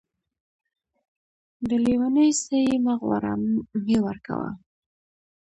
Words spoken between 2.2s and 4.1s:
څه يې مه غواړه ،مې